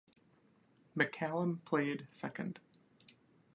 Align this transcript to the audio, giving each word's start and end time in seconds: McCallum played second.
McCallum 0.97 1.63
played 1.63 2.07
second. 2.09 2.59